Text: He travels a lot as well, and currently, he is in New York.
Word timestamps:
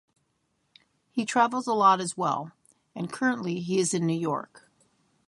He 1.11 1.25
travels 1.25 1.67
a 1.67 1.75
lot 1.75 2.01
as 2.01 2.17
well, 2.17 2.53
and 2.95 3.13
currently, 3.13 3.59
he 3.59 3.77
is 3.77 3.93
in 3.93 4.07
New 4.07 4.19
York. 4.19 4.67